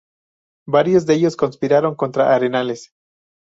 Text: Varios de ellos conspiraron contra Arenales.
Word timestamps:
Varios 0.65 1.05
de 1.05 1.13
ellos 1.13 1.35
conspiraron 1.35 1.93
contra 1.93 2.33
Arenales. 2.33 2.91